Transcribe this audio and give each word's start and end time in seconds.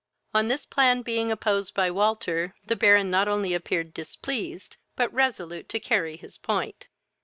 On 0.33 0.47
this 0.47 0.65
plan 0.65 1.03
being 1.03 1.31
opposed 1.31 1.75
by 1.75 1.91
Walter, 1.91 2.55
the 2.65 2.75
Baron 2.75 3.11
not 3.11 3.27
only 3.27 3.53
appeared 3.53 3.93
displeased, 3.93 4.77
but 4.95 5.13
resolute 5.13 5.69
to 5.69 5.79
carry 5.79 6.17
his 6.17 6.39
point. 6.39 6.87